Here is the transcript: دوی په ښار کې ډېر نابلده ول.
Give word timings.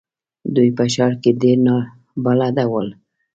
دوی 0.55 0.69
په 0.77 0.83
ښار 0.93 1.13
کې 1.21 1.31
ډېر 1.41 1.57
نابلده 1.67 2.65
ول. 2.71 2.89